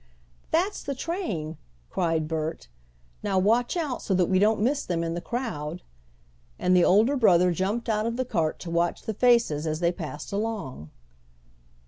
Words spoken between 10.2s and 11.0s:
along.